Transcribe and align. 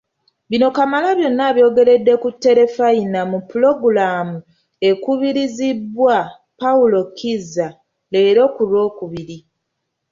Bino 0.49 0.67
Kamalabyonna 0.75 1.43
abyogeredde 1.51 2.13
ku 2.21 2.29
Terefayina 2.43 3.21
mu 3.31 3.39
pulogulaamu 3.49 4.37
ekubirizibwa 4.89 6.15
Paul 6.59 6.91
Kizza 7.17 7.67
leero 8.11 8.43
ku 8.55 8.61
Lwokubiri. 8.69 9.37